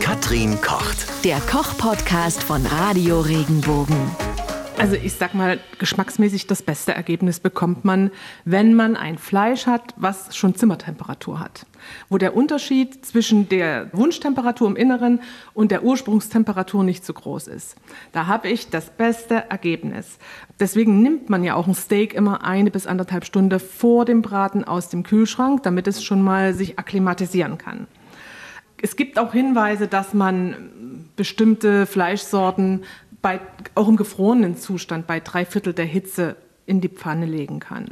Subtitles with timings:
[0.00, 1.24] Katrin kocht.
[1.24, 3.96] Der Koch-Podcast von Radio Regenbogen.
[4.78, 8.10] Also ich sag mal, geschmacksmäßig das beste Ergebnis bekommt man,
[8.44, 11.66] wenn man ein Fleisch hat, was schon Zimmertemperatur hat.
[12.08, 15.20] Wo der Unterschied zwischen der Wunschtemperatur im Inneren
[15.54, 17.76] und der Ursprungstemperatur nicht so groß ist.
[18.12, 20.18] Da habe ich das beste Ergebnis.
[20.60, 24.64] Deswegen nimmt man ja auch ein Steak immer eine bis anderthalb Stunden vor dem Braten
[24.64, 27.86] aus dem Kühlschrank, damit es schon mal sich akklimatisieren kann.
[28.82, 32.84] Es gibt auch Hinweise, dass man bestimmte Fleischsorten
[33.22, 33.40] bei,
[33.74, 37.88] auch im gefrorenen Zustand bei drei Viertel der Hitze in die Pfanne legen kann.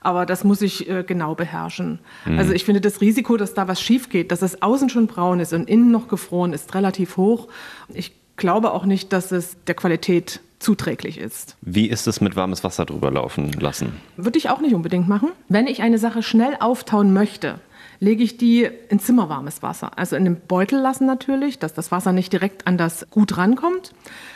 [0.00, 1.98] Aber das muss ich äh, genau beherrschen.
[2.24, 2.38] Mhm.
[2.38, 5.40] Also ich finde das Risiko, dass da was schief geht, dass es außen schon braun
[5.40, 7.48] ist und innen noch gefroren ist, relativ hoch.
[7.92, 11.56] Ich glaube auch nicht, dass es der Qualität zuträglich ist.
[11.60, 13.94] Wie ist es mit warmes Wasser drüber laufen lassen?
[14.16, 15.30] Würde ich auch nicht unbedingt machen.
[15.48, 17.58] Wenn ich eine Sache schnell auftauen möchte,
[18.02, 19.96] lege ich die in zimmerwarmes Wasser.
[19.96, 23.92] Also in den Beutel lassen natürlich, dass das Wasser nicht direkt an das Gut rankommt.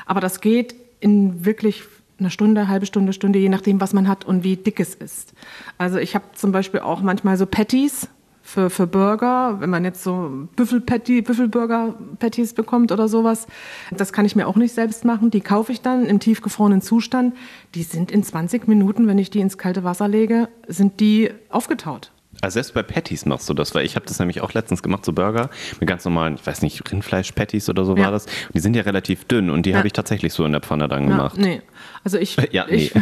[0.06, 1.82] Aber das geht in wirklich
[2.20, 5.34] eine Stunde, halbe Stunde, Stunde, je nachdem, was man hat und wie dick es ist.
[5.78, 8.08] Also ich habe zum Beispiel auch manchmal so Patties
[8.40, 13.48] für, für Burger, wenn man jetzt so Büffelpatty, Büffelburger-Patties bekommt oder sowas.
[13.90, 15.32] Das kann ich mir auch nicht selbst machen.
[15.32, 17.34] Die kaufe ich dann im tiefgefrorenen Zustand.
[17.74, 22.12] Die sind in 20 Minuten, wenn ich die ins kalte Wasser lege, sind die aufgetaut.
[22.40, 25.04] Also selbst bei Patties machst du das, weil ich habe das nämlich auch letztens gemacht,
[25.04, 28.04] so Burger mit ganz normalen, ich weiß nicht, Rindfleisch-Patties oder so ja.
[28.04, 28.26] war das.
[28.26, 29.78] Und die sind ja relativ dünn und die ja.
[29.78, 31.38] habe ich tatsächlich so in der Pfanne dann gemacht.
[31.38, 31.62] Nee,
[32.04, 32.76] also ich, ja, nee.
[32.76, 32.92] ich,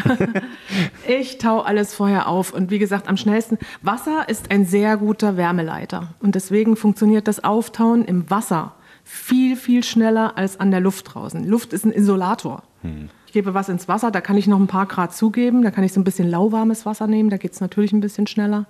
[1.08, 5.36] ich tau alles vorher auf und wie gesagt, am schnellsten, Wasser ist ein sehr guter
[5.36, 8.74] Wärmeleiter und deswegen funktioniert das Auftauen im Wasser
[9.04, 11.46] viel, viel schneller als an der Luft draußen.
[11.46, 12.62] Luft ist ein Isolator.
[12.82, 13.10] Hm.
[13.26, 15.84] Ich gebe was ins Wasser, da kann ich noch ein paar Grad zugeben, da kann
[15.84, 18.66] ich so ein bisschen lauwarmes Wasser nehmen, da geht es natürlich ein bisschen schneller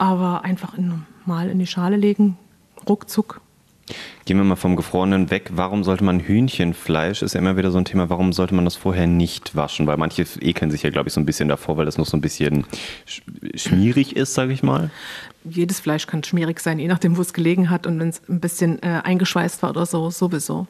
[0.00, 2.38] aber einfach in, mal in die Schale legen,
[2.88, 3.42] ruckzuck.
[4.30, 5.50] Gehen wir mal vom Gefrorenen weg.
[5.54, 8.76] Warum sollte man Hühnchenfleisch, ist ja immer wieder so ein Thema, warum sollte man das
[8.76, 9.88] vorher nicht waschen?
[9.88, 12.16] Weil manche ekeln sich ja, glaube ich, so ein bisschen davor, weil das noch so
[12.16, 12.64] ein bisschen
[13.56, 14.92] schmierig ist, sage ich mal
[15.42, 18.40] jedes Fleisch kann schmierig sein, je nachdem, wo es gelegen hat und wenn es ein
[18.40, 20.66] bisschen äh, eingeschweißt war oder so, sowieso.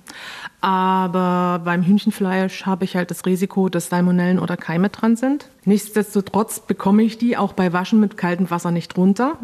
[0.60, 5.48] Aber beim Hühnchenfleisch habe ich halt das Risiko, dass Salmonellen oder Keime dran sind.
[5.64, 9.38] Nichtsdestotrotz bekomme ich die auch bei Waschen mit kaltem Wasser nicht runter.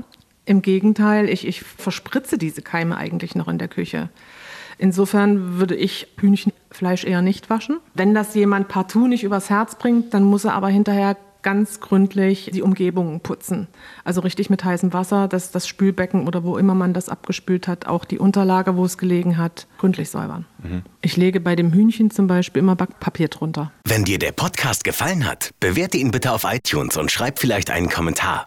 [0.46, 4.08] Im Gegenteil, ich, ich verspritze diese Keime eigentlich noch in der Küche.
[4.78, 7.78] Insofern würde ich Hühnchenfleisch eher nicht waschen.
[7.94, 12.50] Wenn das jemand partout nicht übers Herz bringt, dann muss er aber hinterher ganz gründlich
[12.52, 13.68] die Umgebung putzen.
[14.04, 17.86] Also richtig mit heißem Wasser, dass das Spülbecken oder wo immer man das abgespült hat,
[17.86, 20.44] auch die Unterlage, wo es gelegen hat, gründlich säubern.
[20.62, 20.82] Mhm.
[21.02, 23.70] Ich lege bei dem Hühnchen zum Beispiel immer Backpapier drunter.
[23.86, 27.88] Wenn dir der Podcast gefallen hat, bewerte ihn bitte auf iTunes und schreib vielleicht einen
[27.88, 28.46] Kommentar.